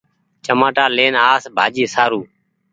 چمآٽا 0.45 0.85
لين 0.97 1.13
آس 1.31 1.43
ڀآڃي 1.55 1.83
سآرو 1.93 2.21